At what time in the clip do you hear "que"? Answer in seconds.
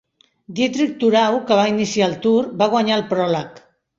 1.51-1.59